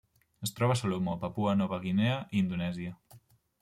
[0.47, 3.01] Es troba a Salomó, Papua Nova Guinea i Indonèsia.